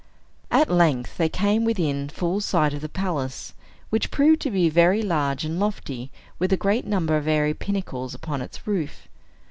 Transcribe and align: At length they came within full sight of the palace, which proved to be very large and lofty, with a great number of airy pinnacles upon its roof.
At 0.49 0.71
length 0.71 1.17
they 1.17 1.29
came 1.29 1.63
within 1.63 2.09
full 2.09 2.41
sight 2.41 2.73
of 2.73 2.81
the 2.81 2.89
palace, 2.89 3.53
which 3.91 4.09
proved 4.09 4.41
to 4.41 4.49
be 4.49 4.67
very 4.67 5.03
large 5.03 5.45
and 5.45 5.59
lofty, 5.59 6.09
with 6.39 6.51
a 6.51 6.57
great 6.57 6.87
number 6.87 7.17
of 7.17 7.27
airy 7.27 7.53
pinnacles 7.53 8.15
upon 8.15 8.41
its 8.41 8.65
roof. 8.65 9.07